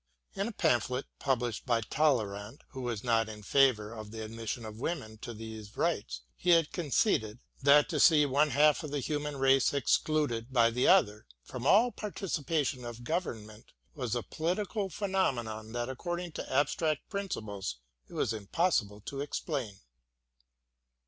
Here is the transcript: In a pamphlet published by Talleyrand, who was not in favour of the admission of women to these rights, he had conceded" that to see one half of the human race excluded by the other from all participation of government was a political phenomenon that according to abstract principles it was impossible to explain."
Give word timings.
In 0.33 0.47
a 0.47 0.51
pamphlet 0.51 1.05
published 1.19 1.63
by 1.67 1.81
Talleyrand, 1.81 2.63
who 2.69 2.81
was 2.81 3.03
not 3.03 3.29
in 3.29 3.43
favour 3.43 3.93
of 3.93 4.09
the 4.09 4.23
admission 4.23 4.65
of 4.65 4.79
women 4.79 5.19
to 5.19 5.31
these 5.31 5.77
rights, 5.77 6.21
he 6.35 6.49
had 6.49 6.71
conceded" 6.71 7.37
that 7.61 7.87
to 7.89 7.99
see 7.99 8.25
one 8.25 8.49
half 8.49 8.83
of 8.83 8.89
the 8.89 8.99
human 8.99 9.37
race 9.37 9.75
excluded 9.75 10.51
by 10.51 10.71
the 10.71 10.87
other 10.87 11.27
from 11.43 11.67
all 11.67 11.91
participation 11.91 12.83
of 12.83 13.03
government 13.03 13.73
was 13.93 14.15
a 14.15 14.23
political 14.23 14.89
phenomenon 14.89 15.71
that 15.73 15.87
according 15.87 16.31
to 16.31 16.51
abstract 16.51 17.07
principles 17.07 17.75
it 18.09 18.13
was 18.13 18.33
impossible 18.33 19.01
to 19.01 19.21
explain." 19.21 19.81